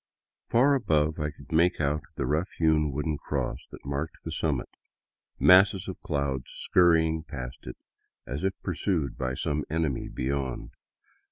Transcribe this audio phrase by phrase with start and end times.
[0.49, 4.67] Far above I could make out the rough hewn wooden cross that marked the summit,
[5.37, 7.77] masses of clouds scurrying past it,
[8.25, 10.71] as if pursued by some enemy beyond.